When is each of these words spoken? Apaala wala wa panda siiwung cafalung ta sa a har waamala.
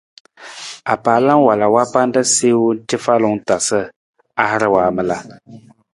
Apaala 0.93 1.33
wala 1.47 1.65
wa 1.75 1.83
panda 1.93 2.21
siiwung 2.33 2.79
cafalung 2.89 3.37
ta 3.47 3.57
sa 3.67 3.79
a 4.41 4.43
har 4.51 4.63
waamala. 4.73 5.17